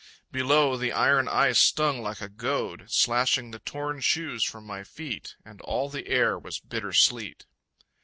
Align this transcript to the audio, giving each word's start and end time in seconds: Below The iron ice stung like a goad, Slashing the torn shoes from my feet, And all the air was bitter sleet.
Below 0.31 0.77
The 0.77 0.91
iron 0.91 1.27
ice 1.27 1.59
stung 1.59 2.01
like 2.01 2.21
a 2.21 2.27
goad, 2.27 2.89
Slashing 2.89 3.51
the 3.51 3.59
torn 3.59 3.99
shoes 3.99 4.43
from 4.43 4.65
my 4.65 4.83
feet, 4.83 5.35
And 5.45 5.61
all 5.61 5.89
the 5.89 6.07
air 6.07 6.39
was 6.39 6.59
bitter 6.59 6.91
sleet. 6.91 7.45